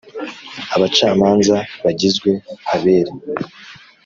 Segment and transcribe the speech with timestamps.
[0.75, 2.29] Abacamanza bagizwe
[2.73, 3.11] abere.